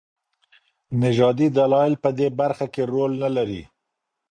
[1.01, 3.63] نژادي دلايل په دې برخه کي رول نلري.